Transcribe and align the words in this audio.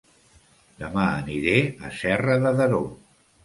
Dema 0.79 1.03
aniré 1.11 1.55
a 1.91 1.95
Serra 2.01 2.41
de 2.49 2.59
Daró 2.61 2.85